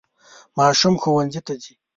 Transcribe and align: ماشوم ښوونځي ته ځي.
ماشوم 0.59 0.95
ښوونځي 1.01 1.41
ته 1.47 1.53
ځي. 1.61 1.73